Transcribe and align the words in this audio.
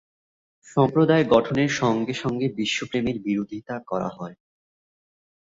সম্প্রদায়-গঠনের 0.67 1.71
সঙ্গে 1.81 2.13
সঙ্গে 2.13 2.47
বিশ্বপ্রেমের 2.57 3.17
বিরোধিতা 3.19 3.75
করা 3.87 4.09
হয়। 4.17 4.35